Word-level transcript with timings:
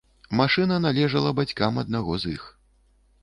Машына 0.37 0.77
належала 0.85 1.33
бацькам 1.39 1.77
аднаго 1.83 2.13
з 2.23 2.33
іх. 2.39 2.47